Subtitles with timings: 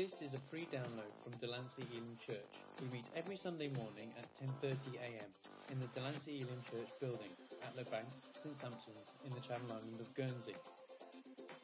[0.00, 2.54] This is a free download from Delancey Elim Church.
[2.80, 4.24] We meet every Sunday morning at
[4.64, 5.28] 10:30 a.m.
[5.70, 7.28] in the Delancey Elim Church building
[7.62, 10.56] at Les Banques, St Sampson's in the Channel Island of Guernsey.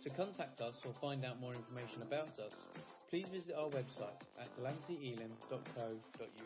[0.04, 2.52] To contact us or find out more information about us,
[3.08, 6.45] please visit our website at delanceyelim.co.uk.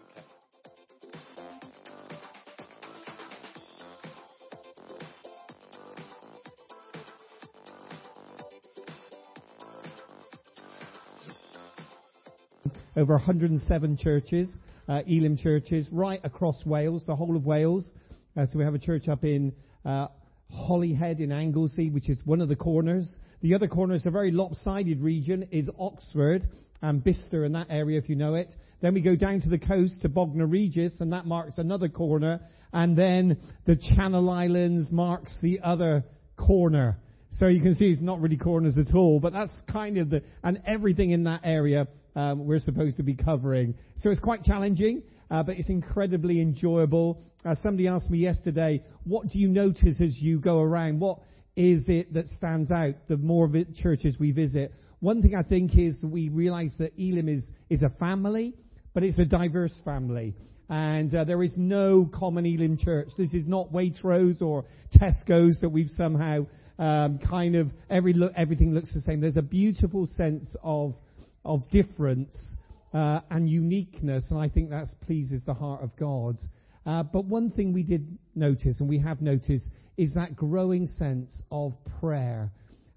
[13.00, 14.54] over 107 churches,
[14.86, 17.90] uh, Elim churches, right across Wales, the whole of Wales.
[18.36, 19.54] Uh, so we have a church up in
[19.86, 20.08] uh,
[20.50, 23.16] Holyhead in Anglesey, which is one of the corners.
[23.40, 26.42] The other corner is a very lopsided region, is Oxford
[26.82, 28.54] and Bicester in that area, if you know it.
[28.82, 32.40] Then we go down to the coast to Bognor Regis, and that marks another corner.
[32.70, 36.04] And then the Channel Islands marks the other
[36.36, 36.98] corner.
[37.38, 40.22] So you can see it's not really corners at all, but that's kind of the,
[40.42, 43.74] and everything in that area um, we're supposed to be covering.
[43.98, 47.22] So it's quite challenging, uh, but it's incredibly enjoyable.
[47.44, 51.00] Uh, somebody asked me yesterday, what do you notice as you go around?
[51.00, 51.20] What
[51.56, 54.72] is it that stands out the more it churches we visit?
[55.00, 58.54] One thing I think is we realize that Elim is, is a family,
[58.92, 60.34] but it's a diverse family.
[60.68, 63.08] And uh, there is no common Elim church.
[63.16, 66.46] This is not Waitrose or Tesco's that we've somehow
[66.78, 69.20] um, kind of every look, everything looks the same.
[69.20, 70.94] There's a beautiful sense of
[71.44, 72.36] of difference
[72.92, 76.38] uh, and uniqueness, and I think that pleases the heart of God.
[76.86, 81.42] Uh, but one thing we did notice, and we have noticed, is that growing sense
[81.50, 82.50] of prayer.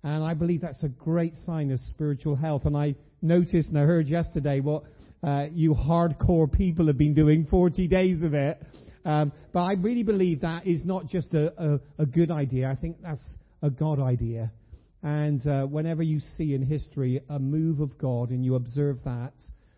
[0.03, 2.65] And I believe that's a great sign of spiritual health.
[2.65, 4.83] And I noticed and I heard yesterday what
[5.23, 8.61] uh, you hardcore people have been doing 40 days of it.
[9.05, 12.69] Um, but I really believe that is not just a, a, a good idea.
[12.69, 13.23] I think that's
[13.61, 14.51] a God idea.
[15.03, 19.33] And uh, whenever you see in history a move of God and you observe that,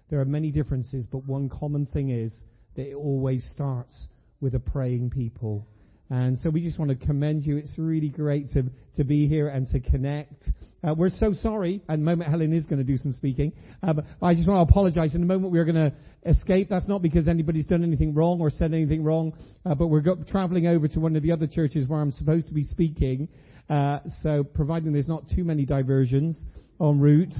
[0.09, 2.31] there are many differences, but one common thing is
[2.75, 4.08] that it always starts
[4.40, 5.66] with a praying people.
[6.10, 7.58] And so we just want to commend you.
[7.58, 8.64] It's really great to,
[8.98, 10.44] to be here and to connect.
[10.84, 11.82] Uh, we're so sorry.
[11.90, 13.54] At the moment, Helen is going to do some speaking.
[13.82, 15.16] Uh, but I just want to apologize.
[15.16, 15.94] In the moment, we're going to
[16.30, 16.70] escape.
[16.70, 19.34] That's not because anybody's done anything wrong or said anything wrong,
[19.66, 22.48] uh, but we're go- traveling over to one of the other churches where I'm supposed
[22.48, 23.28] to be speaking.
[23.68, 26.40] Uh, so providing there's not too many diversions
[26.80, 27.34] en route.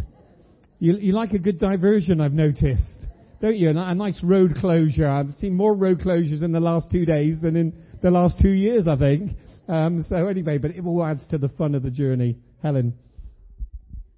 [0.80, 3.08] You, you like a good diversion, I've noticed,
[3.42, 3.70] don't you?
[3.70, 5.08] A nice road closure.
[5.08, 7.74] I've seen more road closures in the last two days than in
[8.06, 9.32] the last two years, I think.
[9.68, 12.38] Um, so anyway, but it all adds to the fun of the journey.
[12.62, 12.94] Helen.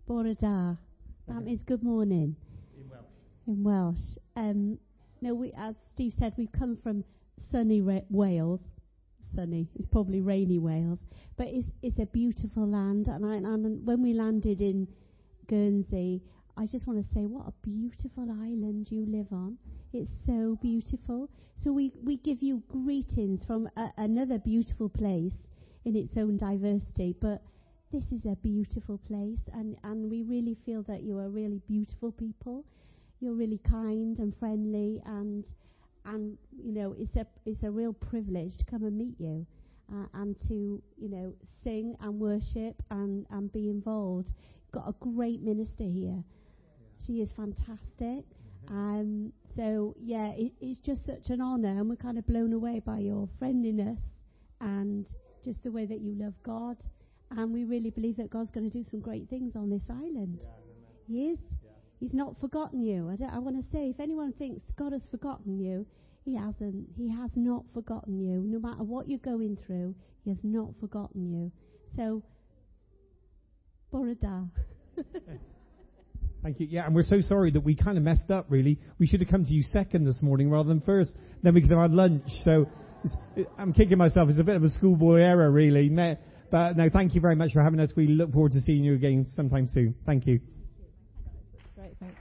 [0.05, 0.73] Bore da.
[1.29, 2.35] That means good morning.
[2.75, 3.05] In Welsh.
[3.47, 4.17] In Welsh.
[4.35, 4.77] Um,
[5.21, 7.05] no, we, as Steve said, we've come from
[7.49, 8.59] sunny Ra- Wales.
[9.33, 9.69] Sunny.
[9.75, 10.99] It's probably rainy Wales,
[11.37, 13.07] but it's it's a beautiful land.
[13.07, 14.85] And, I, and when we landed in
[15.47, 16.21] Guernsey,
[16.57, 19.57] I just want to say, what a beautiful island you live on.
[19.93, 21.29] It's so beautiful.
[21.67, 25.33] So we, we give you greetings from a, another beautiful place
[25.83, 27.41] in its own diversity, but
[27.91, 32.13] this is a beautiful place, and, and we really feel that you are really beautiful
[32.13, 32.63] people.
[33.19, 35.43] You're really kind and friendly, and
[36.05, 39.45] and you know it's a it's a real privilege to come and meet you,
[39.93, 41.33] uh, and to you know
[41.65, 44.31] sing and worship and and be involved.
[44.71, 46.23] Got a great minister here.
[47.05, 48.23] She is fantastic.
[48.69, 52.79] Um, so yeah, it, it's just such an honour, and we're kind of blown away
[52.79, 53.99] by your friendliness
[54.61, 55.07] and
[55.43, 56.77] just the way that you love God.
[57.31, 60.45] And we really believe that God's going to do some great things on this island.
[61.07, 61.39] he is.
[61.99, 63.09] He's not forgotten you.
[63.09, 65.87] I, I want to say, if anyone thinks God has forgotten you,
[66.23, 66.89] He hasn't.
[66.95, 68.43] He has not forgotten you.
[68.45, 71.51] No matter what you're going through, He has not forgotten you.
[71.95, 72.21] So,
[73.91, 74.43] Bore da.
[76.43, 76.67] Thank you.
[76.69, 78.79] Yeah, and we're so sorry that we kind of messed up, really.
[78.99, 81.13] We should have come to you second this morning rather than first.
[81.43, 82.23] Then we could have had lunch.
[82.43, 82.67] So
[83.35, 84.29] it, I'm kicking myself.
[84.29, 85.89] It's a bit of a schoolboy error, really.
[86.49, 87.91] But no, thank you very much for having us.
[87.95, 89.95] We look forward to seeing you again sometime soon.
[90.05, 90.39] Thank you.
[91.75, 92.15] Great, thanks.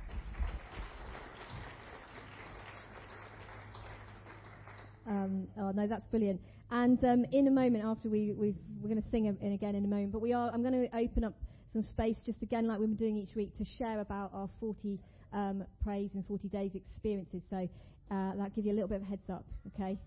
[5.06, 6.40] Um, oh no, that's brilliant.
[6.70, 9.84] And um, in a moment, after we we've, we're going to sing in again in
[9.84, 10.50] a moment, but we are.
[10.52, 11.34] I'm going to open up
[11.76, 14.99] some space, just again like we've been doing each week, to share about our 40
[15.34, 17.43] um, praise and 40 days experiences.
[17.50, 17.69] So
[18.11, 19.44] uh, that give you a little bit of a heads up,
[19.75, 19.99] okay?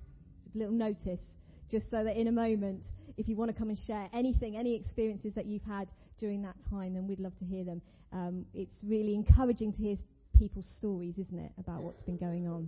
[0.56, 1.20] A little notice,
[1.70, 2.82] just so that in a moment,
[3.18, 5.88] if you want to come and share anything, any experiences that you've had
[6.20, 7.84] during that time, then we'd love to hear them.
[8.14, 9.96] Um, it's really encouraging to hear
[10.40, 12.68] people's stories, isn't it, about what's been going on.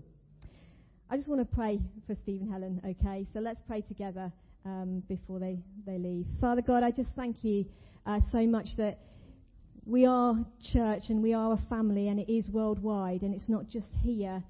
[1.09, 3.25] I just want to pray for Steve and Helen, okay?
[3.33, 4.31] So let's pray together
[4.63, 5.57] um, before they,
[5.87, 6.27] they leave.
[6.39, 7.65] Father God, I just thank you
[8.05, 8.99] uh, so much that
[9.85, 10.35] we are
[10.73, 14.43] church and we are a family and it is worldwide and it's not just here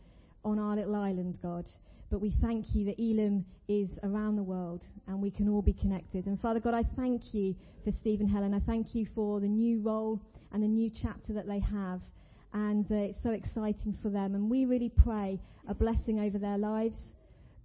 [0.43, 1.65] on our little island, God.
[2.09, 5.73] But we thank you that Elim is around the world and we can all be
[5.73, 6.25] connected.
[6.25, 7.55] And Father God, I thank you
[7.85, 8.53] for Steve and Helen.
[8.53, 10.19] I thank you for the new role
[10.51, 12.01] and the new chapter that they have.
[12.53, 14.35] And uh, it's so exciting for them.
[14.35, 15.39] And we really pray
[15.69, 16.97] a blessing over their lives.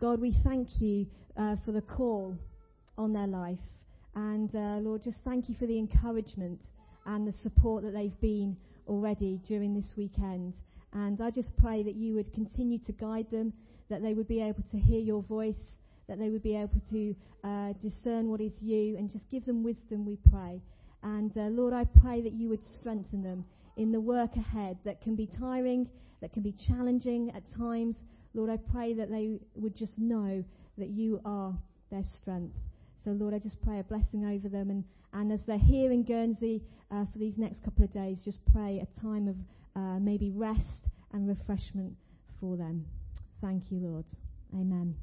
[0.01, 1.07] God, we thank you
[1.37, 2.39] uh, for the call
[2.97, 3.59] on their life.
[4.17, 6.59] And uh, Lord, just thank you for the encouragement
[7.05, 8.57] and the support that they've been
[8.89, 10.55] already during this weekend.
[10.95, 13.53] And I just pray that you would continue to guide them,
[13.91, 15.61] that they would be able to hear your voice,
[16.09, 17.15] that they would be able to
[17.45, 20.63] uh, discern what is you, and just give them wisdom, we pray.
[21.03, 23.45] And uh, Lord, I pray that you would strengthen them
[23.77, 25.91] in the work ahead that can be tiring,
[26.23, 27.97] that can be challenging at times.
[28.33, 30.43] Lord, I pray that they would just know
[30.79, 31.53] that you are
[31.91, 32.57] their strength.
[33.07, 34.69] So, Lord, I just pray a blessing over them.
[34.69, 34.83] And,
[35.13, 36.61] and as they're here in Guernsey
[36.91, 39.37] uh, for these next couple of days, just pray a time of
[39.77, 40.61] uh, maybe rest
[41.13, 41.93] and refreshment
[42.41, 42.85] for them.
[43.41, 44.07] Thank you, Lord.
[44.55, 44.97] Amen.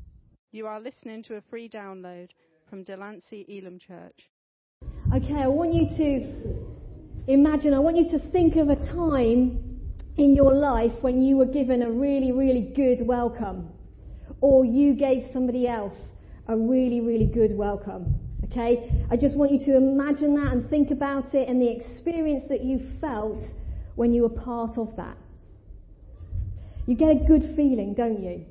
[0.51, 2.27] You are listening to a free download
[2.69, 4.19] from Delancey Elim Church.
[5.15, 9.79] Okay, I want you to imagine, I want you to think of a time
[10.17, 13.69] in your life when you were given a really, really good welcome,
[14.41, 15.95] or you gave somebody else
[16.47, 18.15] a really, really good welcome.
[18.45, 18.91] Okay?
[19.09, 22.63] I just want you to imagine that and think about it and the experience that
[22.63, 23.41] you felt
[23.95, 25.17] when you were part of that.
[26.85, 28.45] You get a good feeling, don't you?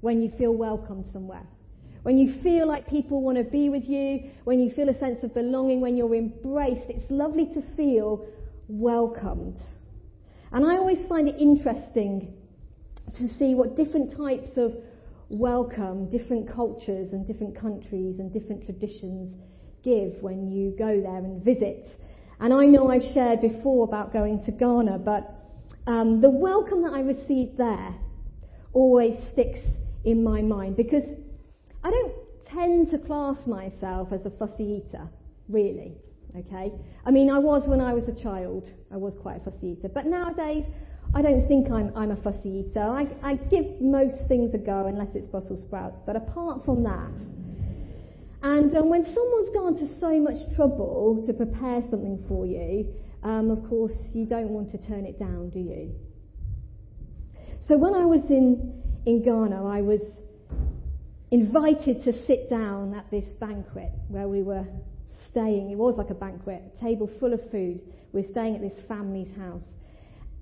[0.00, 1.46] When you feel welcomed somewhere.
[2.02, 5.24] When you feel like people want to be with you, when you feel a sense
[5.24, 8.26] of belonging, when you're embraced, it's lovely to feel
[8.68, 9.58] welcomed.
[10.52, 12.32] And I always find it interesting
[13.18, 14.74] to see what different types of
[15.28, 19.34] welcome different cultures and different countries and different traditions
[19.84, 21.86] give when you go there and visit.
[22.40, 25.34] And I know I've shared before about going to Ghana, but
[25.86, 27.94] um, the welcome that I received there
[28.72, 29.60] always sticks
[30.04, 31.04] in my mind because
[31.84, 32.14] I don't
[32.46, 35.08] tend to class myself as a fussy eater,
[35.48, 35.96] really.
[36.36, 36.72] Okay?
[37.04, 39.88] I mean, I was when I was a child, I was quite a fussy eater,
[39.88, 40.64] but nowadays
[41.14, 42.80] I don't think I'm, I'm a fussy eater.
[42.80, 47.12] I, I give most things a go unless it's Brussels sprouts, but apart from that,
[48.42, 52.94] and um, when someone's gone to so much trouble to prepare something for you,
[53.24, 55.92] um, of course, you don't want to turn it down, do you?
[57.66, 60.00] So when I was in, in Ghana, I was
[61.30, 64.64] invited to sit down at this banquet where we were
[65.30, 65.70] staying.
[65.70, 67.82] It was like a banquet, a table full of food.
[68.12, 69.62] We were staying at this family's house.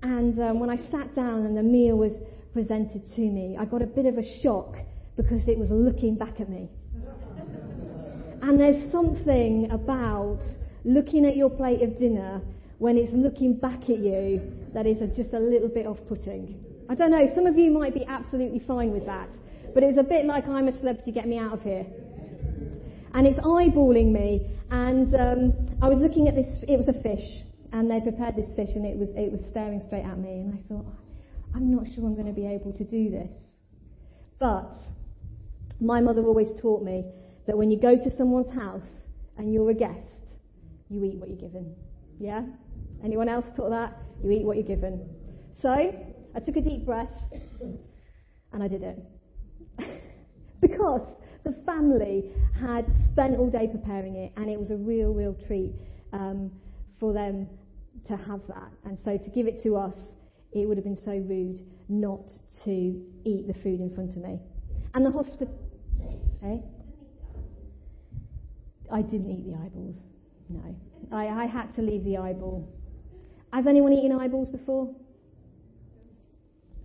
[0.01, 2.13] And um, when I sat down and the meal was
[2.53, 4.75] presented to me, I got a bit of a shock
[5.15, 6.69] because it was looking back at me.
[8.41, 10.39] and there's something about
[10.83, 12.41] looking at your plate of dinner
[12.77, 14.41] when it's looking back at you
[14.73, 16.63] that is a, just a little bit off putting.
[16.89, 19.29] I don't know, some of you might be absolutely fine with that,
[19.73, 21.85] but it's a bit like I'm a celebrity, get me out of here.
[23.13, 27.43] And it's eyeballing me, and um, I was looking at this, it was a fish,
[27.71, 30.41] and they prepared this fish and it was, it was staring straight at me.
[30.41, 30.85] And I thought,
[31.55, 33.31] I'm not sure I'm going to be able to do this.
[34.39, 34.71] But
[35.79, 37.05] my mother always taught me
[37.45, 38.87] that when you go to someone's house
[39.37, 40.07] and you're a guest,
[40.89, 41.75] you eat what you're given.
[42.19, 42.43] Yeah?
[43.03, 43.93] Anyone else taught that?
[44.23, 45.07] You eat what you're given.
[45.61, 47.11] So I took a deep breath
[48.53, 48.99] and I did it.
[50.61, 55.35] because the family had spent all day preparing it and it was a real, real
[55.47, 55.73] treat.
[56.13, 56.51] Um,
[56.99, 57.47] for them
[58.07, 58.71] to have that.
[58.85, 59.95] And so to give it to us,
[60.51, 62.27] it would have been so rude not
[62.65, 62.71] to
[63.25, 64.39] eat the food in front of me.
[64.93, 65.53] And the hospital.
[66.43, 66.57] Eh?
[68.91, 69.97] I didn't eat the eyeballs.
[70.49, 70.75] No.
[71.11, 72.67] I, I had to leave the eyeball.
[73.51, 74.93] Has anyone eaten eyeballs before?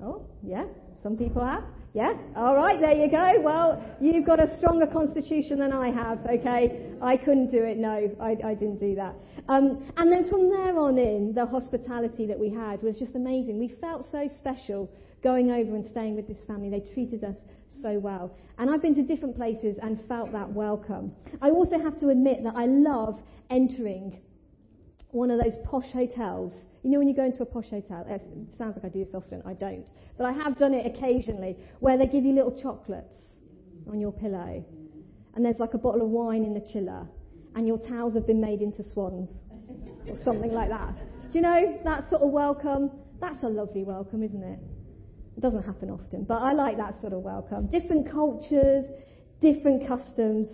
[0.03, 0.65] Oh, yeah.
[1.03, 1.65] Some people have.
[1.95, 2.15] Yeah?
[2.37, 3.41] All right, there you go.
[3.43, 6.91] Well, you've got a stronger constitution than I have, okay?
[7.03, 7.77] I couldn't do it.
[7.77, 9.15] No, I, I didn't do that.
[9.49, 13.59] Um, and then from there on in, the hospitality that we had was just amazing.
[13.59, 14.91] We felt so special
[15.23, 16.71] going over and staying with this family.
[16.71, 17.37] They treated us
[17.83, 18.35] so well.
[18.59, 21.13] And I've been to different places and felt that welcome.
[21.43, 23.21] I also have to admit that I love
[23.51, 24.19] entering
[25.11, 28.23] one of those posh hotels you know when you go into a posh hotel, it
[28.59, 29.87] sounds like I do this often, I don't,
[30.19, 33.19] but I have done it occasionally, where they give you little chocolates
[33.89, 34.65] on your pillow,
[35.35, 37.07] and there's like a bottle of wine in the chiller,
[37.55, 39.31] and your towels have been made into swans,
[40.09, 40.95] or something like that.
[41.33, 42.91] Do you know, that sort of welcome?
[43.21, 44.59] That's a lovely welcome, isn't it?
[45.37, 47.69] It doesn't happen often, but I like that sort of welcome.
[47.69, 48.85] Different cultures,
[49.41, 50.49] different customs,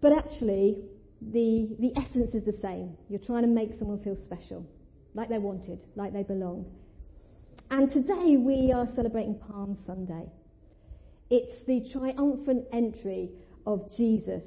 [0.00, 0.82] but actually,
[1.30, 2.96] the, the essence is the same.
[3.08, 4.66] You're trying to make someone feel special,
[5.14, 6.66] like they're wanted, like they belong.
[7.70, 10.26] And today we are celebrating Palm Sunday.
[11.30, 13.30] It's the triumphant entry
[13.66, 14.44] of Jesus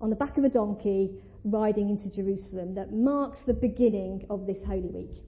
[0.00, 1.10] on the back of a donkey
[1.44, 5.22] riding into Jerusalem that marks the beginning of this Holy Week.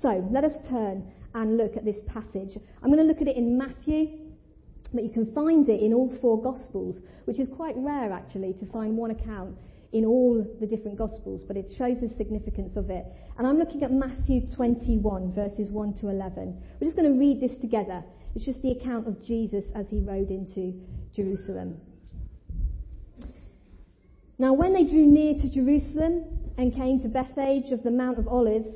[0.00, 2.58] So let us turn and look at this passage.
[2.82, 4.18] I'm going to look at it in Matthew,
[4.92, 8.66] but you can find it in all four Gospels, which is quite rare actually to
[8.66, 9.56] find one account
[9.92, 13.04] in all the different Gospels, but it shows the significance of it.
[13.36, 16.62] And I'm looking at Matthew 21, verses 1 to 11.
[16.80, 18.02] We're just going to read this together.
[18.34, 20.72] It's just the account of Jesus as he rode into
[21.14, 21.78] Jerusalem.
[24.38, 26.24] Now, when they drew near to Jerusalem
[26.56, 28.70] and came to Bethphage of the Mount of Olives,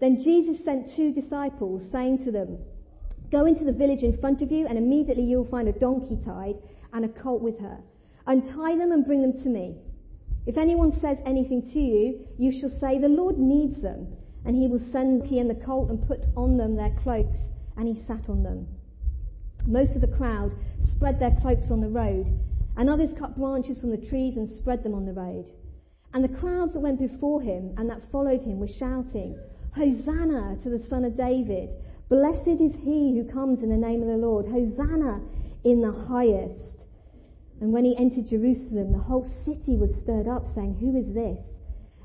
[0.00, 2.58] then Jesus sent two disciples, saying to them,
[3.30, 6.56] Go into the village in front of you, and immediately you'll find a donkey tied
[6.92, 7.78] and a colt with her.
[8.26, 9.76] Untie them and bring them to me.
[10.44, 14.08] If anyone says anything to you, you shall say, The Lord needs them.
[14.44, 17.38] And he will send he and the colt and put on them their cloaks,
[17.76, 18.66] and he sat on them.
[19.66, 20.50] Most of the crowd
[20.82, 22.26] spread their cloaks on the road,
[22.76, 25.46] and others cut branches from the trees and spread them on the road.
[26.12, 29.38] And the crowds that went before him and that followed him were shouting,
[29.76, 31.70] Hosanna to the Son of David!
[32.08, 34.46] Blessed is he who comes in the name of the Lord!
[34.46, 35.22] Hosanna
[35.62, 36.71] in the highest!
[37.62, 41.38] And when he entered Jerusalem, the whole city was stirred up, saying, Who is this?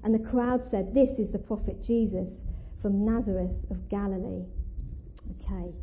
[0.03, 2.29] And the crowd said, This is the prophet Jesus
[2.79, 4.45] from Nazareth of Galilee.
[5.41, 5.73] Okay.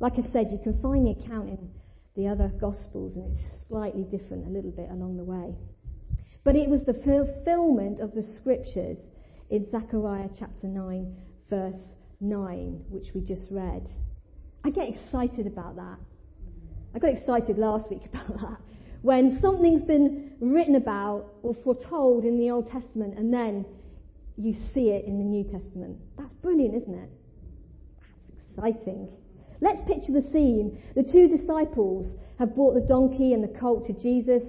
[0.00, 1.70] Like I said, you can find the account in
[2.14, 5.54] the other Gospels, and it's slightly different a little bit along the way.
[6.44, 8.98] But it was the fulfillment of the scriptures
[9.48, 11.16] in Zechariah chapter 9,
[11.48, 11.80] verse
[12.20, 13.88] 9, which we just read.
[14.62, 15.96] I get excited about that.
[16.94, 18.58] I got excited last week about that
[19.02, 23.64] when something's been written about or foretold in the Old Testament and then
[24.36, 25.98] you see it in the New Testament.
[26.16, 27.10] That's brilliant, isn't it?
[28.56, 29.08] That's exciting.
[29.60, 30.82] Let's picture the scene.
[30.94, 34.42] The two disciples have brought the donkey and the colt to Jesus,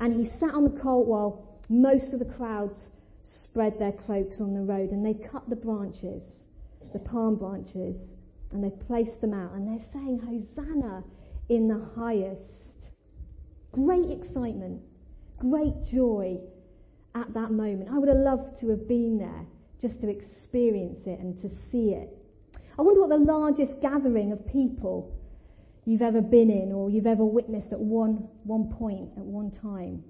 [0.00, 2.90] and he sat on the colt while most of the crowds
[3.24, 6.22] spread their cloaks on the road, and they cut the branches,
[6.92, 7.96] the palm branches,
[8.52, 11.04] and they placed them out, and they're saying, Hosanna
[11.48, 12.59] in the highest.
[13.72, 14.82] Great excitement,
[15.38, 16.38] great joy
[17.14, 17.88] at that moment.
[17.90, 19.46] I would have loved to have been there
[19.80, 22.16] just to experience it and to see it.
[22.78, 25.16] I wonder what the largest gathering of people
[25.84, 30.02] you've ever been in or you've ever witnessed at one, one point, at one time.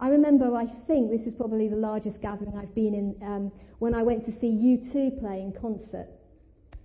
[0.00, 3.94] I remember, I think this is probably the largest gathering I've been in um, when
[3.94, 6.08] I went to see U2 play in concert.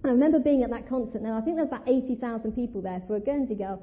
[0.04, 3.16] I remember being at that concert, now I think there's about 80,000 people there for
[3.16, 3.82] a Guernsey girl.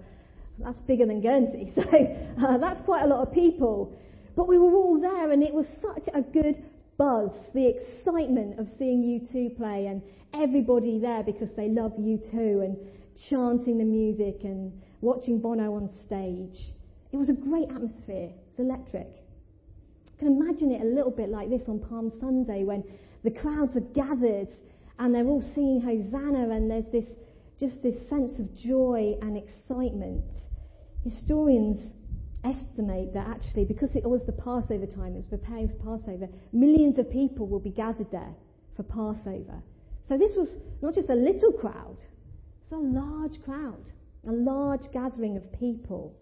[0.59, 3.99] That's bigger than Guernsey, so uh, that's quite a lot of people.
[4.37, 6.63] But we were all there, and it was such a good
[6.97, 12.77] buzz, the excitement of seeing U2 play, and everybody there because they love U2, and
[13.29, 16.73] chanting the music and watching Bono on stage.
[17.13, 18.31] It was a great atmosphere.
[18.31, 19.07] It was electric.
[19.07, 22.85] I can imagine it a little bit like this on Palm Sunday when
[23.23, 24.49] the crowds are gathered
[24.99, 27.05] and they're all singing Hosanna, and there's this
[27.59, 30.25] just this sense of joy and excitement.
[31.05, 31.79] Historians
[32.45, 36.99] estimate that actually, because it was the Passover time, it was preparing for Passover, millions
[36.99, 38.35] of people will be gathered there
[38.77, 39.63] for Passover.
[40.09, 40.49] So this was
[40.83, 41.99] not just a little crowd,
[42.63, 43.85] it's a large crowd,
[44.27, 46.15] a large gathering of people.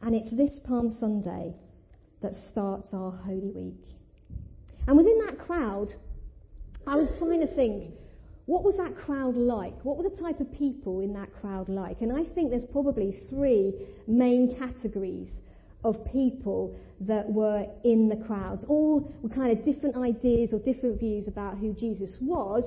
[0.00, 1.54] And it's this Palm Sunday
[2.22, 3.84] that starts our Holy Week.
[4.86, 5.88] And within that crowd,
[6.86, 7.94] I was trying to think
[8.48, 9.74] what was that crowd like?
[9.84, 12.00] What were the type of people in that crowd like?
[12.00, 13.74] And I think there's probably three
[14.06, 15.28] main categories
[15.84, 18.64] of people that were in the crowds.
[18.66, 22.64] All were kind of different ideas or different views about who Jesus was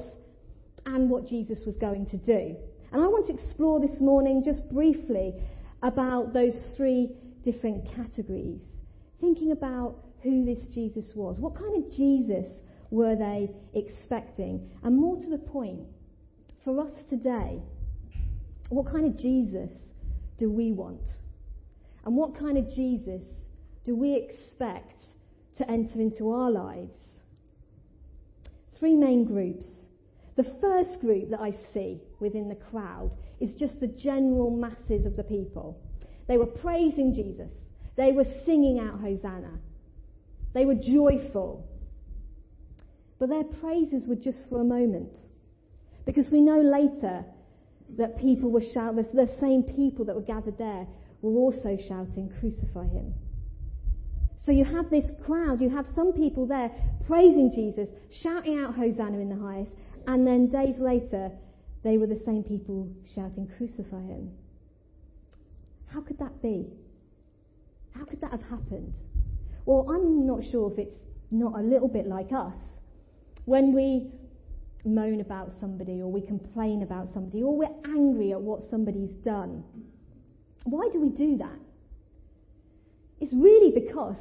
[0.85, 2.55] and what Jesus was going to do.
[2.91, 5.33] And I want to explore this morning just briefly
[5.81, 7.09] about those three
[7.43, 8.61] different categories.
[9.19, 11.39] Thinking about who this Jesus was.
[11.39, 12.45] What kind of Jesus
[12.91, 14.69] were they expecting?
[14.83, 15.81] And more to the point,
[16.63, 17.61] for us today,
[18.69, 19.71] what kind of Jesus
[20.37, 21.07] do we want?
[22.05, 23.23] And what kind of Jesus
[23.85, 25.03] do we expect
[25.57, 26.99] to enter into our lives?
[28.79, 29.65] Three main groups.
[30.35, 35.15] The first group that I see within the crowd is just the general masses of
[35.15, 35.79] the people.
[36.27, 37.51] They were praising Jesus.
[37.97, 39.59] They were singing out Hosanna.
[40.53, 41.67] They were joyful.
[43.21, 45.15] But their praises were just for a moment.
[46.07, 47.23] Because we know later
[47.95, 50.87] that people were shouting, the same people that were gathered there
[51.21, 53.13] were also shouting, Crucify him.
[54.37, 56.71] So you have this crowd, you have some people there
[57.05, 57.87] praising Jesus,
[58.23, 59.73] shouting out Hosanna in the highest,
[60.07, 61.31] and then days later,
[61.83, 64.31] they were the same people shouting, Crucify him.
[65.93, 66.65] How could that be?
[67.91, 68.95] How could that have happened?
[69.67, 70.97] Well, I'm not sure if it's
[71.29, 72.55] not a little bit like us.
[73.45, 74.11] When we
[74.85, 79.63] moan about somebody, or we complain about somebody, or we're angry at what somebody's done,
[80.63, 81.59] why do we do that?
[83.19, 84.17] It's really because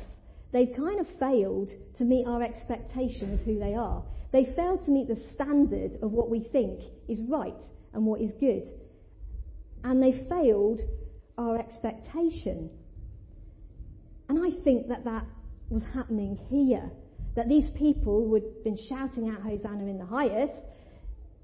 [0.52, 4.02] they've kind of failed to meet our expectation of who they are.
[4.32, 7.54] They failed to meet the standard of what we think is right
[7.92, 8.68] and what is good.
[9.82, 10.80] And they failed
[11.38, 12.70] our expectation.
[14.28, 15.24] And I think that that
[15.70, 16.90] was happening here.
[17.37, 20.52] That these people who had been shouting out Hosanna in the highest,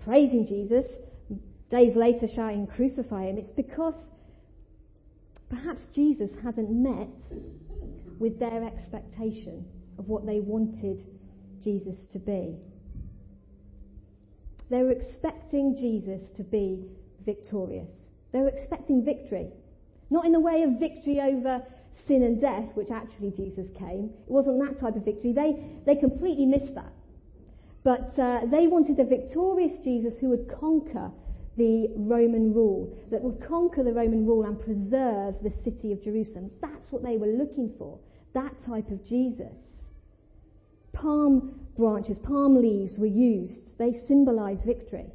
[0.04, 0.84] praising Jesus,
[1.70, 3.94] days later shouting, Crucify him, it's because
[5.48, 7.08] perhaps Jesus hadn't met
[8.18, 9.64] with their expectation
[9.98, 11.00] of what they wanted
[11.62, 12.56] Jesus to be.
[14.70, 16.84] They were expecting Jesus to be
[17.24, 17.90] victorious.
[18.32, 19.48] They were expecting victory.
[20.10, 21.62] Not in the way of victory over
[22.06, 24.10] sin and death, which actually Jesus came.
[24.26, 25.32] It wasn't that type of victory.
[25.32, 26.92] They, they completely missed that.
[27.82, 31.12] But uh, they wanted a victorious Jesus who would conquer
[31.56, 36.50] the Roman rule, that would conquer the Roman rule and preserve the city of Jerusalem.
[36.60, 37.98] That's what they were looking for,
[38.34, 39.54] that type of Jesus.
[40.92, 43.78] Palm branches, palm leaves were used.
[43.78, 45.06] They symbolize victory.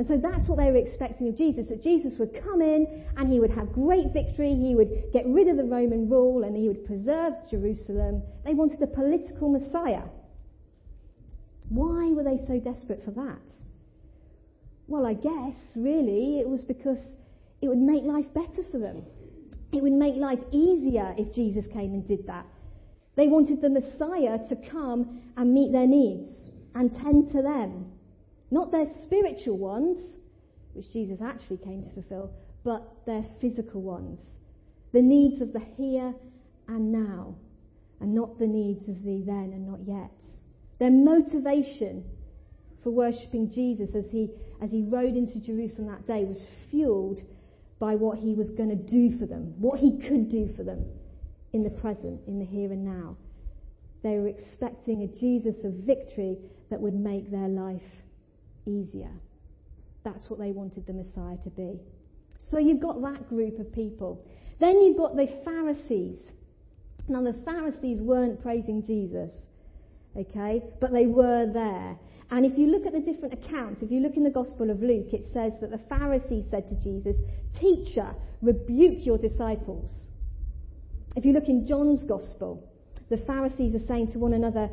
[0.00, 3.30] And so that's what they were expecting of Jesus, that Jesus would come in and
[3.30, 6.68] he would have great victory, he would get rid of the Roman rule and he
[6.68, 8.22] would preserve Jerusalem.
[8.42, 10.04] They wanted a political Messiah.
[11.68, 13.42] Why were they so desperate for that?
[14.86, 16.96] Well, I guess really it was because
[17.60, 19.04] it would make life better for them.
[19.70, 22.46] It would make life easier if Jesus came and did that.
[23.16, 26.30] They wanted the Messiah to come and meet their needs
[26.74, 27.92] and tend to them.
[28.50, 29.98] Not their spiritual ones,
[30.72, 32.32] which Jesus actually came to fulfill,
[32.64, 34.20] but their physical ones.
[34.92, 36.14] The needs of the here
[36.68, 37.36] and now,
[38.00, 40.10] and not the needs of the then and not yet.
[40.78, 42.04] Their motivation
[42.82, 44.30] for worshipping Jesus as he,
[44.62, 47.20] as he rode into Jerusalem that day was fueled
[47.78, 50.84] by what he was going to do for them, what he could do for them
[51.52, 53.16] in the present, in the here and now.
[54.02, 56.38] They were expecting a Jesus of victory
[56.70, 57.82] that would make their life
[58.70, 59.10] easier.
[60.04, 61.80] That's what they wanted the Messiah to be.
[62.50, 64.24] So you've got that group of people.
[64.58, 66.18] Then you've got the Pharisees.
[67.08, 69.32] Now the Pharisees weren't praising Jesus,
[70.16, 71.98] okay, but they were there.
[72.30, 74.80] And if you look at the different accounts, if you look in the Gospel of
[74.80, 77.16] Luke, it says that the Pharisees said to Jesus,
[77.58, 79.90] Teacher, rebuke your disciples.
[81.16, 82.70] If you look in John's Gospel,
[83.08, 84.70] the Pharisees are saying to one another,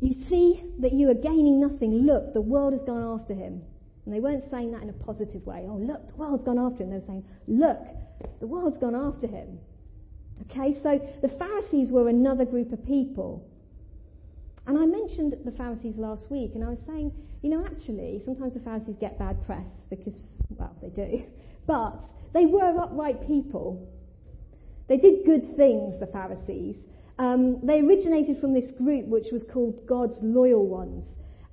[0.00, 2.04] You see that you are gaining nothing.
[2.06, 3.62] Look, the world has gone after him.
[4.04, 5.64] And they weren't saying that in a positive way.
[5.66, 6.90] Oh, look, the world's gone after him.
[6.90, 7.80] They were saying, Look,
[8.40, 9.58] the world's gone after him.
[10.42, 13.48] Okay, so the Pharisees were another group of people
[14.66, 18.54] and I mentioned the Pharisees last week, and I was saying, you know, actually, sometimes
[18.54, 20.14] the Pharisees get bad press because,
[20.50, 21.24] well, they do.
[21.66, 22.04] But
[22.34, 23.88] they were upright people.
[24.86, 26.76] They did good things, the Pharisees.
[27.18, 31.06] Um, they originated from this group which was called God's loyal ones.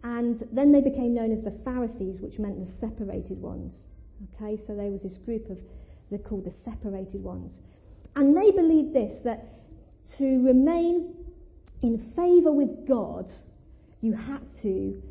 [0.03, 3.73] And then they became known as the Pharisees, which meant the separated ones.
[4.35, 5.59] Okay, so there was this group of,
[6.09, 7.53] they're called the separated ones.
[8.15, 9.45] And they believed this, that
[10.17, 11.15] to remain
[11.83, 13.31] in favour with God,
[14.01, 15.01] you had to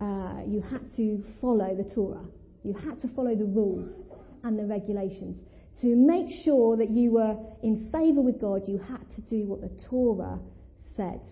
[0.00, 2.24] uh, you had to follow the Torah.
[2.64, 4.02] You had to follow the rules
[4.44, 5.36] and the regulations.
[5.80, 9.62] To make sure that you were in favour with God, you had to do what
[9.62, 10.38] the Torah
[10.96, 11.22] said.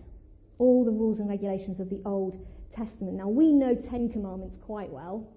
[0.58, 2.34] All the rules and regulations of the Old
[2.74, 3.16] Testament.
[3.16, 5.28] Now, we know Ten Commandments quite well.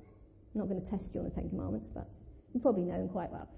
[0.54, 2.10] I'm not going to test you on the Ten Commandments, but
[2.54, 3.50] you probably know them quite well.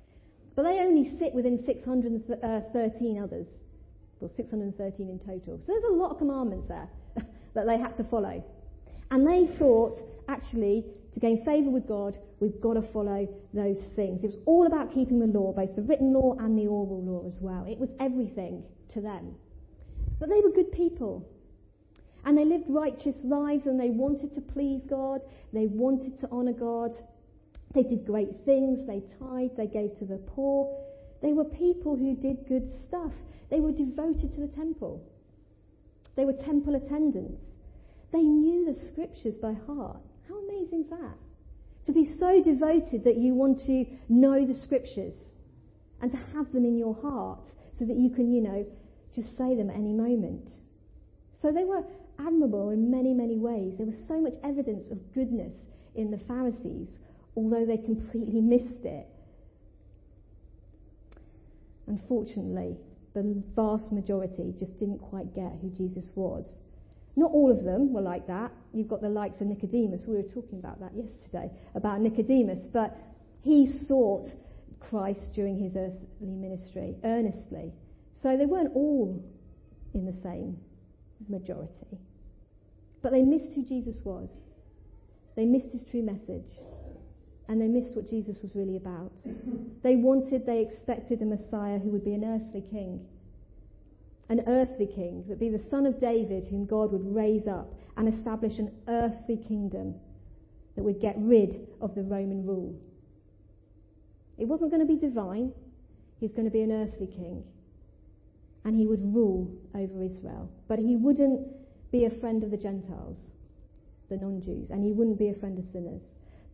[0.56, 3.48] But they only sit within 613 others
[4.22, 5.60] or 613 in total.
[5.60, 6.89] So there's a lot of commandments there
[7.54, 8.44] that they had to follow.
[9.12, 14.23] And they thought, actually, to gain favour with God, we've got to follow those things.
[14.23, 17.28] It was all about keeping the law, both the written law and the oral law
[17.28, 17.65] as well.
[17.67, 19.36] It was everything to them.
[20.19, 21.28] But they were good people.
[22.26, 25.21] And they lived righteous lives and they wanted to please God.
[25.52, 26.95] They wanted to honour God.
[27.73, 28.88] They did great things.
[28.88, 29.58] They tithed.
[29.58, 30.76] They gave to the poor.
[31.21, 33.12] They were people who did good stuff.
[33.49, 35.04] They were devoted to the temple.
[36.15, 37.43] They were temple attendants.
[38.12, 40.02] They knew the scriptures by heart.
[40.34, 41.17] How amazing is that?
[41.86, 45.13] To be so devoted that you want to know the scriptures
[46.02, 47.43] and to have them in your heart
[47.78, 48.65] so that you can, you know,
[49.13, 50.50] just say them at any moment.
[51.39, 51.84] So they were
[52.19, 53.74] admirable in many, many ways.
[53.78, 55.54] There was so much evidence of goodness
[55.96, 56.98] in the Pharisees,
[57.36, 59.08] although they completely missed it.
[61.86, 62.78] Unfortunately,
[63.13, 66.60] the vast majority just didn't quite get who Jesus was.
[67.15, 68.52] Not all of them were like that.
[68.73, 70.04] You've got the likes of Nicodemus.
[70.08, 72.67] We were talking about that yesterday, about Nicodemus.
[72.71, 72.97] But
[73.41, 74.28] he sought
[74.80, 77.71] Christ during his earthly ministry earnestly.
[78.21, 79.23] So they weren't all
[79.93, 80.58] in the same
[81.30, 81.99] majority.
[83.02, 84.30] But they missed who Jesus was.
[85.36, 86.49] They missed his true message.
[87.47, 89.12] And they missed what Jesus was really about.
[89.84, 93.06] they wanted, they expected a Messiah who would be an earthly king.
[94.30, 98.08] An earthly king that be the son of David, whom God would raise up and
[98.08, 99.96] establish an earthly kingdom
[100.76, 102.76] that would get rid of the Roman rule.
[104.38, 105.52] It wasn't going to be divine,
[106.20, 107.44] he was going to be an earthly king.
[108.66, 110.50] And he would rule over Israel.
[110.68, 111.48] But he wouldn't
[111.92, 113.18] be a friend of the Gentiles,
[114.10, 116.02] the non Jews, and he wouldn't be a friend of sinners.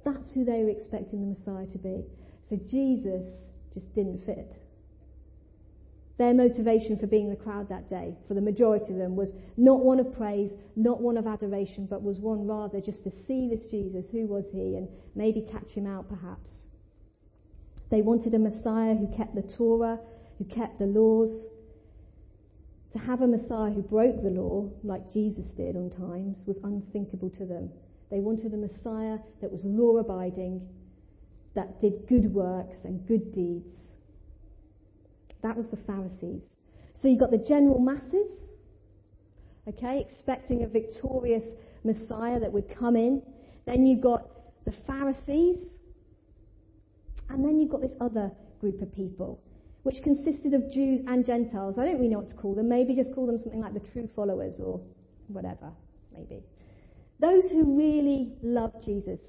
[0.03, 2.03] That's who they were expecting the Messiah to be.
[2.49, 3.23] So Jesus
[3.73, 4.51] just didn't fit.
[6.19, 9.31] Their motivation for being in the crowd that day, for the majority of them, was
[9.55, 13.47] not one of praise, not one of adoration, but was one rather just to see
[13.47, 16.51] this Jesus, who was he, and maybe catch him out perhaps.
[17.89, 19.97] They wanted a Messiah who kept the Torah,
[20.37, 21.51] who kept the laws.
[22.91, 27.29] To have a Messiah who broke the law, like Jesus did on times, was unthinkable
[27.29, 27.71] to them.
[28.11, 30.67] They wanted a Messiah that was law abiding,
[31.55, 33.69] that did good works and good deeds.
[35.41, 36.43] That was the Pharisees.
[37.01, 38.29] So you've got the general masses,
[39.67, 41.43] okay, expecting a victorious
[41.83, 43.21] Messiah that would come in.
[43.65, 44.27] Then you've got
[44.65, 45.59] the Pharisees.
[47.29, 49.41] And then you've got this other group of people,
[49.83, 51.77] which consisted of Jews and Gentiles.
[51.77, 52.67] I don't really know what to call them.
[52.67, 54.81] Maybe just call them something like the true followers or
[55.27, 55.71] whatever,
[56.11, 56.43] maybe.
[57.19, 59.19] Those who really loved Jesus,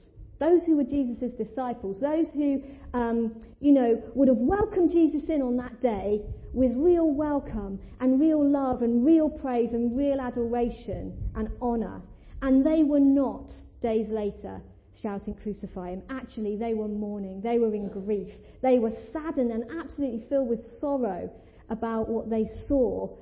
[0.40, 2.62] those who were Jesus' disciples, those who,
[2.94, 6.22] um, you know, would have welcomed Jesus in on that day
[6.54, 12.00] with real welcome and real love and real praise and real adoration and honour.
[12.40, 14.62] And they were not, days later,
[15.02, 16.02] shouting, Crucify him.
[16.08, 17.42] Actually, they were mourning.
[17.42, 18.32] They were in grief.
[18.62, 21.30] They were saddened and absolutely filled with sorrow
[21.68, 23.14] about what they saw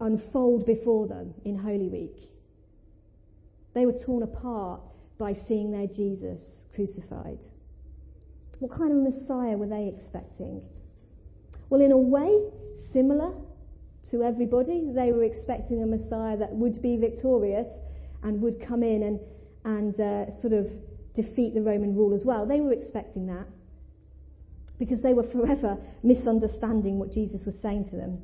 [0.00, 2.16] unfold before them in Holy Week.
[3.74, 4.80] They were torn apart
[5.18, 6.40] by seeing their Jesus
[6.74, 7.38] crucified.
[8.58, 10.62] What kind of Messiah were they expecting?
[11.68, 12.50] Well, in a way,
[12.92, 13.32] similar
[14.10, 14.90] to everybody.
[14.94, 17.68] They were expecting a Messiah that would be victorious
[18.22, 19.20] and would come in and,
[19.64, 20.66] and uh, sort of
[21.14, 22.46] defeat the Roman rule as well.
[22.46, 23.46] They were expecting that
[24.78, 28.18] because they were forever misunderstanding what Jesus was saying to them.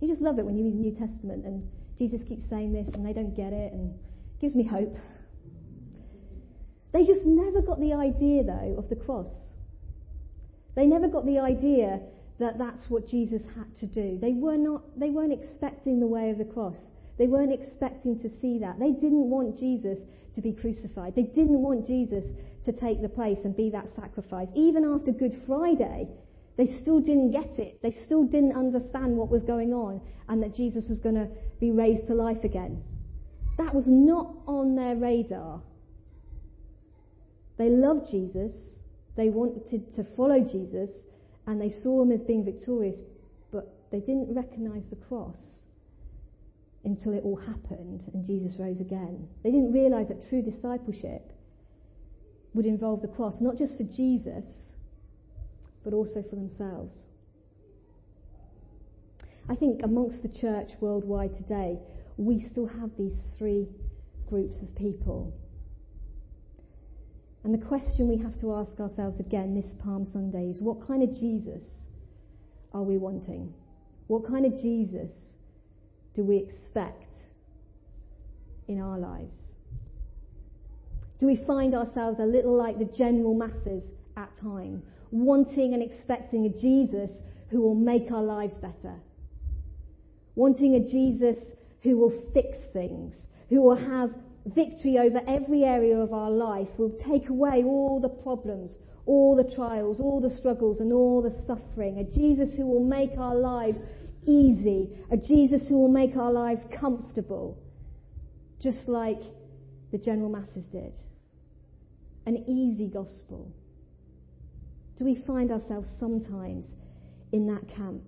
[0.00, 1.68] You just love it when you read the New Testament and
[1.98, 4.96] Jesus keeps saying this and they don't get it and it gives me hope.
[6.92, 9.30] They just never got the idea, though, of the cross.
[10.74, 12.00] They never got the idea
[12.38, 14.18] that that's what Jesus had to do.
[14.20, 16.76] They, were not, they weren't expecting the way of the cross.
[17.18, 18.78] They weren't expecting to see that.
[18.78, 19.98] They didn't want Jesus
[20.34, 21.14] to be crucified.
[21.14, 22.24] They didn't want Jesus
[22.64, 24.48] to take the place and be that sacrifice.
[24.54, 26.08] Even after Good Friday,
[26.56, 27.80] they still didn't get it.
[27.82, 31.28] They still didn't understand what was going on and that Jesus was going to
[31.60, 32.82] be raised to life again.
[33.58, 35.60] That was not on their radar.
[37.62, 38.50] They loved Jesus,
[39.16, 40.90] they wanted to follow Jesus,
[41.46, 42.98] and they saw him as being victorious,
[43.52, 45.36] but they didn't recognize the cross
[46.84, 49.28] until it all happened and Jesus rose again.
[49.44, 51.32] They didn't realize that true discipleship
[52.52, 54.44] would involve the cross, not just for Jesus,
[55.84, 56.96] but also for themselves.
[59.48, 61.78] I think amongst the church worldwide today,
[62.16, 63.68] we still have these three
[64.28, 65.32] groups of people.
[67.44, 71.02] And the question we have to ask ourselves again this Palm Sunday is what kind
[71.02, 71.62] of Jesus
[72.72, 73.52] are we wanting?
[74.06, 75.10] What kind of Jesus
[76.14, 77.18] do we expect
[78.68, 79.34] in our lives?
[81.18, 83.82] Do we find ourselves a little like the general masses
[84.16, 87.10] at times, wanting and expecting a Jesus
[87.50, 88.96] who will make our lives better?
[90.34, 91.38] Wanting a Jesus
[91.82, 93.14] who will fix things,
[93.48, 94.10] who will have
[94.46, 98.72] victory over every area of our life, will take away all the problems,
[99.06, 101.98] all the trials, all the struggles, and all the suffering.
[101.98, 103.78] A Jesus who will make our lives
[104.26, 104.90] easy.
[105.10, 107.58] A Jesus who will make our lives comfortable.
[108.60, 109.20] Just like
[109.90, 110.94] the general masses did.
[112.26, 113.52] An easy gospel.
[114.98, 116.64] Do we find ourselves sometimes
[117.32, 118.02] in that camp?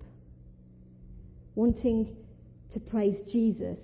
[1.55, 2.15] Wanting
[2.71, 3.79] to praise Jesus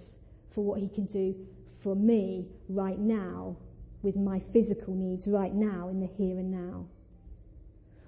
[0.53, 1.35] for what he can do
[1.83, 3.57] for me right now
[4.03, 6.85] with my physical needs right now in the here and now?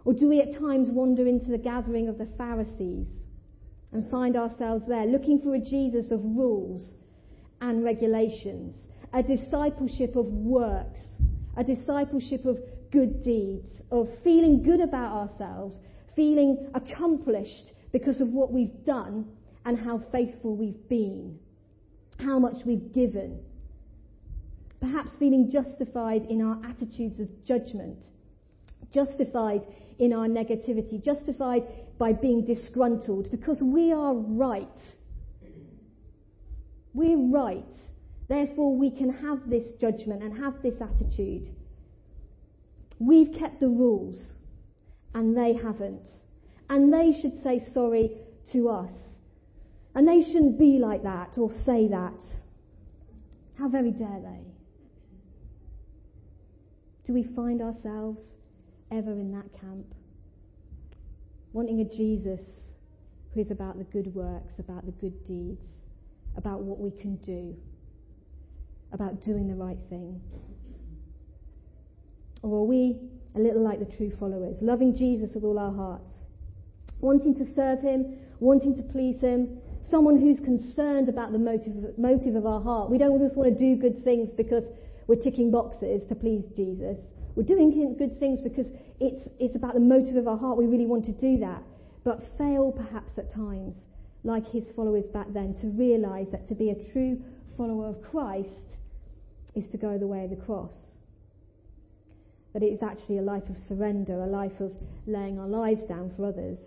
[0.05, 3.07] Or do we at times wander into the gathering of the Pharisees
[3.91, 6.95] and find ourselves there looking for a Jesus of rules
[7.61, 8.75] and regulations,
[9.13, 10.99] a discipleship of works,
[11.55, 12.57] a discipleship of
[12.91, 15.79] good deeds, of feeling good about ourselves,
[16.15, 19.25] feeling accomplished because of what we've done
[19.65, 21.37] and how faithful we've been,
[22.19, 23.39] how much we've given.
[24.83, 27.99] Perhaps feeling justified in our attitudes of judgment,
[28.93, 29.61] justified
[29.97, 31.63] in our negativity, justified
[31.97, 34.67] by being disgruntled because we are right.
[36.93, 37.63] We're right.
[38.27, 41.47] Therefore, we can have this judgment and have this attitude.
[42.99, 44.33] We've kept the rules
[45.15, 46.01] and they haven't.
[46.69, 48.17] And they should say sorry
[48.51, 48.91] to us.
[49.95, 52.19] And they shouldn't be like that or say that.
[53.57, 54.52] How very dare they?
[57.05, 58.21] Do we find ourselves
[58.91, 59.85] ever in that camp?
[61.51, 62.41] Wanting a Jesus
[63.33, 65.65] who is about the good works, about the good deeds,
[66.37, 67.55] about what we can do,
[68.91, 70.21] about doing the right thing?
[72.41, 72.99] Or are we
[73.35, 76.11] a little like the true followers, loving Jesus with all our hearts,
[77.01, 79.57] wanting to serve him, wanting to please him,
[79.89, 82.89] someone who's concerned about the motive, motive of our heart.
[82.89, 84.63] We don't just want to do good things because
[85.07, 86.97] we're ticking boxes to please Jesus.
[87.35, 88.67] We're doing good things because
[88.99, 90.57] it's, it's about the motive of our heart.
[90.57, 91.63] We really want to do that.
[92.03, 93.75] But fail perhaps at times,
[94.23, 97.21] like his followers back then, to realize that to be a true
[97.57, 98.49] follower of Christ
[99.55, 100.75] is to go the way of the cross.
[102.53, 104.71] That it is actually a life of surrender, a life of
[105.07, 106.59] laying our lives down for others.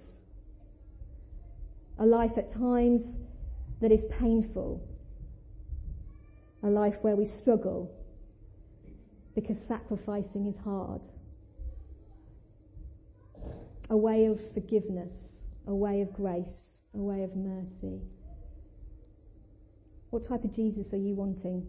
[1.98, 3.02] A life at times
[3.80, 4.82] that is painful.
[6.62, 7.90] A life where we struggle
[9.36, 11.02] because sacrificing is hard.
[13.90, 15.12] A way of forgiveness,
[15.68, 18.00] a way of grace, a way of mercy.
[20.10, 21.66] What type of Jesus are you wanting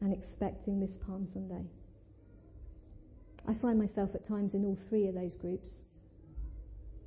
[0.00, 1.62] and expecting this Palm Sunday?
[3.48, 5.68] I find myself at times in all three of those groups.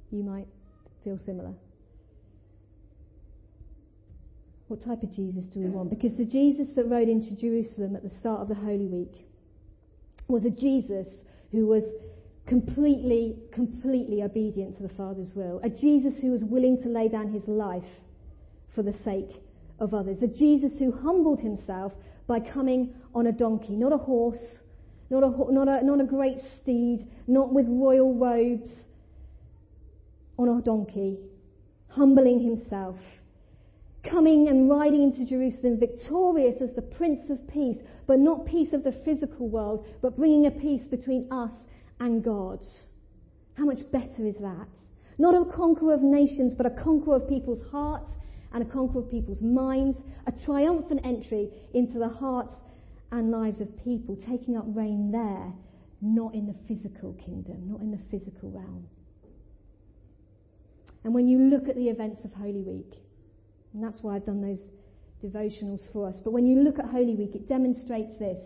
[0.10, 0.48] You might
[1.04, 1.54] feel similar.
[4.70, 5.90] What type of Jesus do we want?
[5.90, 9.28] Because the Jesus that rode into Jerusalem at the start of the Holy Week
[10.28, 11.08] was a Jesus
[11.52, 11.84] who was
[12.48, 15.60] completely, completely obedient to the Father's will.
[15.64, 17.84] A Jesus who was willing to lay down his life
[18.76, 19.42] for the sake
[19.80, 20.18] of others.
[20.22, 21.94] A Jesus who humbled himself
[22.28, 24.44] by coming on a donkey, not a horse,
[25.10, 28.70] not a, not a, not a great steed, not with royal robes,
[30.38, 31.20] on a donkey,
[31.90, 32.96] humbling himself
[34.04, 38.84] coming and riding into Jerusalem victorious as the Prince of Peace, but not peace of
[38.84, 41.52] the physical world, but bringing a peace between us
[42.00, 42.60] and God.
[43.56, 44.68] How much better is that?
[45.18, 48.12] Not a conqueror of nations, but a conqueror of people's hearts
[48.52, 52.56] and a conqueror of people's minds, a triumphant entry into the hearts
[53.12, 55.54] and lives of people, taking up reign there,
[56.02, 58.86] not in the physical kingdom, not in the physical realm.
[61.04, 63.03] And when you look at the events of Holy Week,
[63.74, 64.62] and that's why I've done those
[65.24, 66.16] devotionals for us.
[66.24, 68.38] But when you look at Holy Week, it demonstrates this.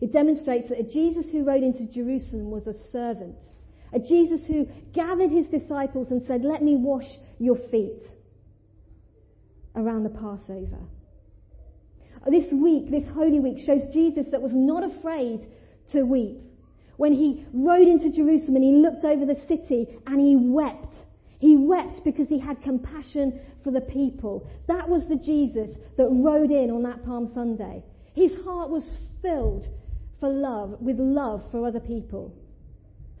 [0.00, 3.36] It demonstrates that a Jesus who rode into Jerusalem was a servant.
[3.92, 7.06] A Jesus who gathered his disciples and said, Let me wash
[7.38, 8.02] your feet
[9.76, 10.80] around the Passover.
[12.28, 15.46] This week, this Holy Week, shows Jesus that was not afraid
[15.92, 16.40] to weep.
[16.96, 20.93] When he rode into Jerusalem and he looked over the city and he wept
[21.38, 24.48] he wept because he had compassion for the people.
[24.68, 27.82] That was the Jesus that rode in on that Palm Sunday.
[28.14, 28.88] His heart was
[29.20, 29.66] filled
[30.20, 32.34] for love, with love for other people.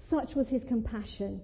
[0.08, 1.40] Such was his compassion.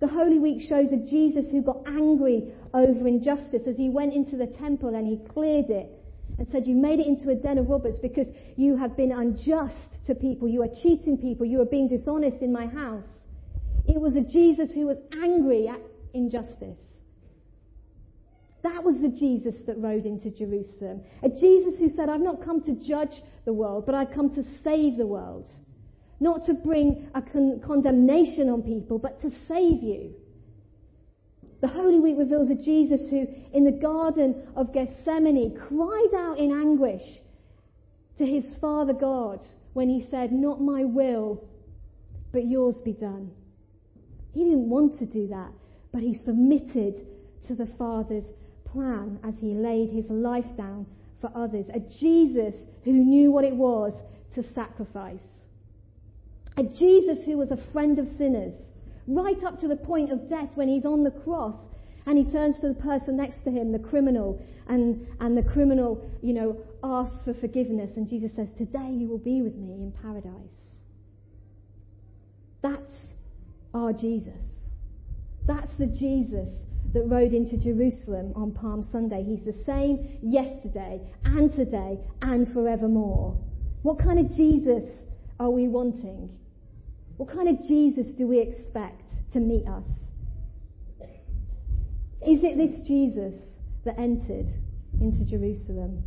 [0.00, 4.36] The Holy Week shows a Jesus who got angry over injustice as he went into
[4.36, 5.90] the temple and he cleared it
[6.38, 10.04] and said, You made it into a den of robbers because you have been unjust
[10.06, 10.48] to people.
[10.48, 11.46] You are cheating people.
[11.46, 13.04] You are being dishonest in my house.
[13.86, 15.80] It was a Jesus who was angry at
[16.14, 16.78] injustice.
[18.62, 21.02] That was the Jesus that rode into Jerusalem.
[21.22, 24.44] A Jesus who said, I've not come to judge the world, but I've come to
[24.64, 25.46] save the world.
[26.18, 30.14] Not to bring a con- condemnation on people, but to save you.
[31.60, 36.50] The Holy Week reveals a Jesus who, in the Garden of Gethsemane, cried out in
[36.50, 37.02] anguish
[38.16, 39.40] to his Father God
[39.74, 41.44] when he said, Not my will,
[42.32, 43.30] but yours be done.
[44.32, 45.52] He didn't want to do that
[45.94, 47.06] but he submitted
[47.46, 48.24] to the Father's
[48.64, 50.84] plan as he laid his life down
[51.20, 51.66] for others.
[51.72, 53.92] A Jesus who knew what it was
[54.34, 55.20] to sacrifice.
[56.56, 58.54] A Jesus who was a friend of sinners,
[59.06, 61.54] right up to the point of death when he's on the cross
[62.06, 66.04] and he turns to the person next to him, the criminal, and, and the criminal,
[66.22, 67.92] you know, asks for forgiveness.
[67.96, 70.32] And Jesus says, Today you will be with me in paradise.
[72.62, 72.92] That's
[73.72, 74.53] our Jesus.
[75.46, 76.48] That's the Jesus
[76.92, 79.22] that rode into Jerusalem on Palm Sunday.
[79.24, 83.36] He's the same yesterday and today and forevermore.
[83.82, 84.84] What kind of Jesus
[85.38, 86.30] are we wanting?
[87.16, 89.02] What kind of Jesus do we expect
[89.32, 89.86] to meet us?
[92.26, 93.34] Is it this Jesus
[93.84, 94.48] that entered
[95.00, 96.02] into Jerusalem?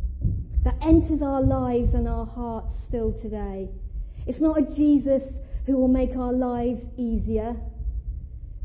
[0.64, 3.68] That enters our lives and our hearts still today?
[4.26, 5.22] It's not a Jesus
[5.66, 7.54] who will make our lives easier.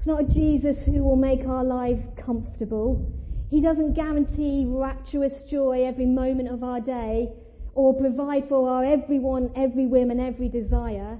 [0.04, 3.10] It's not a Jesus who will make our lives comfortable.
[3.50, 7.32] He doesn't guarantee rapturous joy every moment of our day
[7.74, 11.18] or provide for our every want, every whim, and every desire.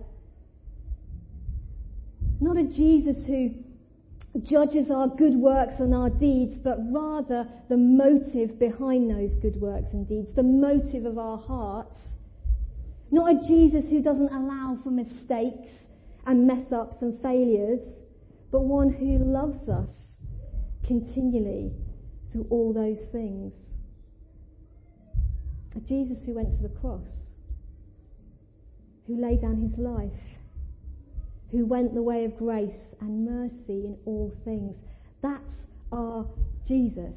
[2.42, 3.52] Not a Jesus who
[4.42, 9.94] judges our good works and our deeds, but rather the motive behind those good works
[9.94, 11.96] and deeds, the motive of our hearts.
[13.12, 15.72] Not a Jesus who doesn't allow for mistakes
[16.26, 17.80] and mess ups and failures,
[18.54, 19.90] but one who loves us
[20.88, 21.74] continually
[22.32, 23.52] through all those things.
[25.76, 27.08] A Jesus who went to the cross,
[29.08, 30.14] who laid down his life
[31.54, 34.76] who went the way of grace and mercy in all things.
[35.22, 35.54] That's
[35.92, 36.26] our
[36.68, 37.16] Jesus,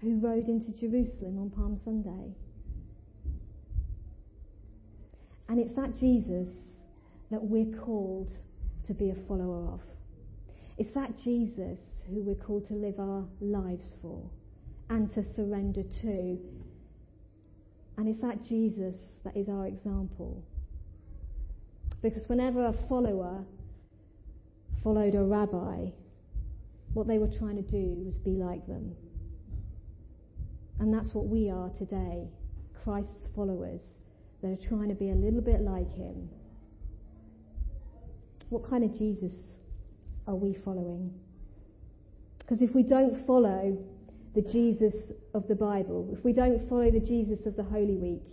[0.00, 2.34] who rode into Jerusalem on Palm Sunday.
[5.50, 6.48] And it's that Jesus
[7.30, 8.30] that we're called
[8.86, 9.80] to be a follower of.
[10.78, 14.22] It's that Jesus who we're called to live our lives for
[14.90, 16.38] and to surrender to.
[17.96, 20.42] And it's that Jesus that is our example.
[22.02, 23.44] Because whenever a follower
[24.82, 25.90] followed a rabbi,
[26.94, 28.94] what they were trying to do was be like them.
[30.80, 32.26] And that's what we are today
[32.82, 33.80] Christ's followers
[34.42, 36.28] that are trying to be a little bit like him.
[38.52, 39.32] What kind of Jesus
[40.26, 41.10] are we following?
[42.38, 43.78] Because if we don't follow
[44.34, 44.94] the Jesus
[45.32, 48.28] of the Bible, if we don't follow the Jesus of the Holy Week,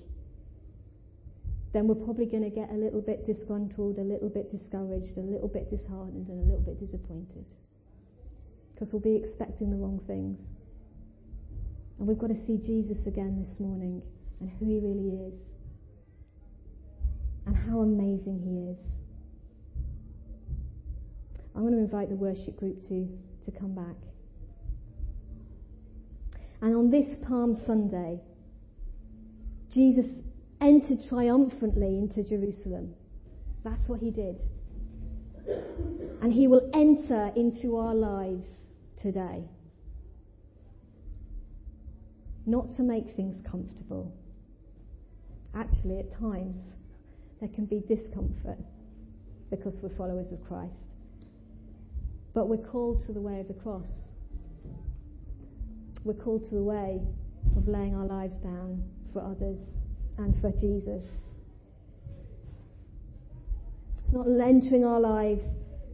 [1.71, 5.21] then we're probably going to get a little bit disgruntled, a little bit discouraged, a
[5.21, 7.45] little bit disheartened, and a little bit disappointed.
[8.73, 10.37] Because we'll be expecting the wrong things.
[11.97, 14.01] And we've got to see Jesus again this morning
[14.41, 15.39] and who he really is.
[17.45, 18.98] And how amazing he is.
[21.59, 23.05] I'm going to invite the worship group to,
[23.43, 23.97] to come back.
[26.61, 28.21] And on this Palm Sunday,
[29.69, 30.05] Jesus
[30.61, 32.93] entered triumphantly into Jerusalem.
[33.65, 34.37] That's what he did.
[36.21, 38.45] And he will enter into our lives
[39.01, 39.43] today.
[42.45, 44.13] Not to make things comfortable.
[45.53, 46.55] Actually, at times,
[47.41, 48.59] there can be discomfort
[49.49, 50.88] because we're followers of Christ.
[52.33, 53.87] But we're called to the way of the cross.
[56.03, 57.01] We're called to the way
[57.57, 59.57] of laying our lives down for others
[60.17, 61.03] and for Jesus.
[64.03, 65.43] It's not entering our lives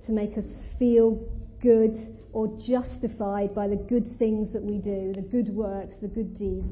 [0.06, 0.46] to make us
[0.78, 1.28] feel
[1.62, 1.96] good
[2.32, 6.68] or justified by the good things that we do, the good works, the good deeds.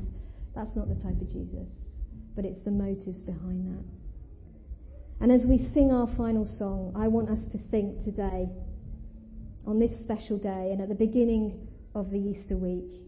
[0.55, 1.67] That's not the type of Jesus.
[2.35, 3.83] But it's the motives behind that.
[5.21, 8.49] And as we sing our final song, I want us to think today,
[9.65, 13.01] on this special day and at the beginning of the Easter week,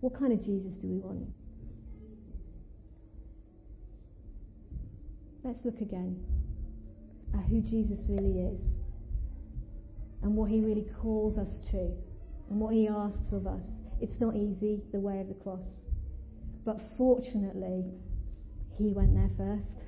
[0.00, 1.26] what kind of Jesus do we want?
[5.42, 6.22] Let's look again
[7.34, 8.60] at who Jesus really is
[10.22, 11.90] and what he really calls us to
[12.50, 13.62] and what he asks of us.
[14.00, 15.62] It's not easy, the way of the cross.
[16.64, 17.84] But fortunately,
[18.76, 19.84] he went there first.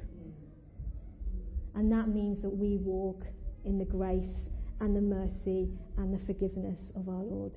[1.74, 3.24] And that means that we walk
[3.66, 4.48] in the grace
[4.80, 7.52] and the mercy and the forgiveness of our Lord.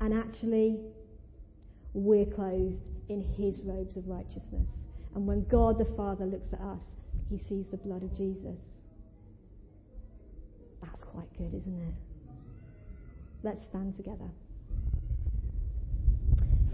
[0.00, 0.78] And actually,
[1.94, 4.68] we're clothed in his robes of righteousness.
[5.14, 6.80] And when God the Father looks at us,
[7.30, 8.58] he sees the blood of Jesus.
[10.82, 11.94] That's quite good, isn't it?
[13.42, 14.28] Let's stand together.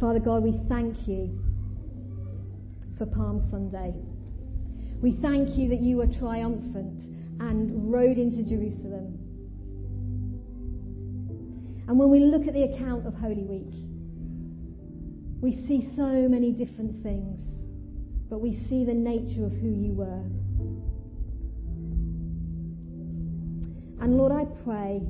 [0.01, 1.39] Father God, we thank you
[2.99, 3.95] for Palm Sunday.
[5.01, 7.12] We thank you that you were triumphant
[7.49, 9.19] and rode into Jerusalem.
[11.89, 13.75] And when we look at the account of Holy Week,
[15.41, 17.41] we see so many different things,
[18.31, 20.23] but we see the nature of who you were.
[24.01, 25.03] And Lord, I pray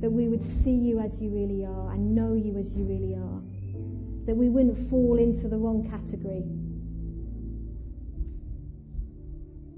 [0.00, 3.14] that we would see you as you really are and know you as you really
[3.14, 3.40] are.
[4.26, 6.42] That we wouldn't fall into the wrong category.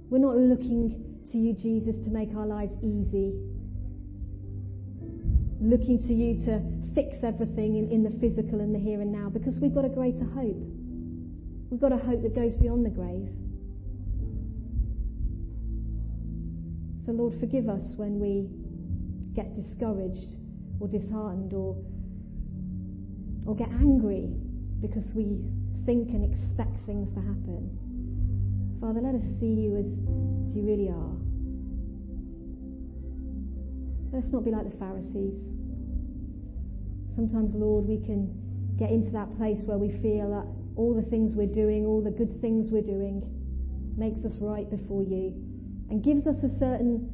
[0.09, 3.33] We're not looking to you, Jesus, to make our lives easy.
[5.61, 6.63] Looking to you to
[6.95, 9.89] fix everything in, in the physical and the here and now because we've got a
[9.89, 10.57] greater hope.
[11.71, 13.29] We've got a hope that goes beyond the grave.
[17.05, 18.49] So, Lord, forgive us when we
[19.35, 20.37] get discouraged
[20.81, 21.77] or disheartened or,
[23.47, 24.29] or get angry
[24.81, 25.41] because we
[25.87, 27.71] think and expect things to happen.
[28.81, 31.15] Father, let us see you as, as you really are.
[34.11, 35.39] Let's not be like the Pharisees.
[37.15, 38.35] Sometimes, Lord, we can
[38.77, 40.47] get into that place where we feel that
[40.77, 43.23] all the things we're doing, all the good things we're doing,
[43.97, 45.35] makes us right before you
[45.91, 47.11] and gives us a certain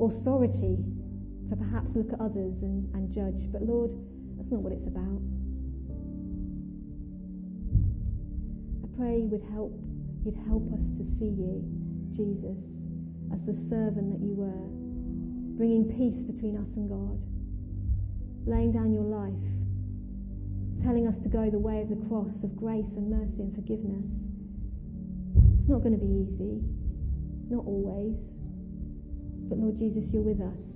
[0.00, 0.80] authority
[1.48, 3.52] to perhaps look at others and, and judge.
[3.52, 3.92] But Lord,
[4.36, 5.20] that's not what it's about.
[8.80, 9.72] I pray would help,
[10.24, 11.60] you'd help us to see you,
[12.16, 12.71] Jesus,
[13.32, 14.68] as the servant that you were,
[15.56, 17.18] bringing peace between us and God,
[18.46, 19.32] laying down your life,
[20.84, 24.04] telling us to go the way of the cross of grace and mercy and forgiveness.
[25.58, 26.60] It's not going to be easy,
[27.48, 28.18] not always.
[29.48, 30.71] But Lord Jesus, you're with us.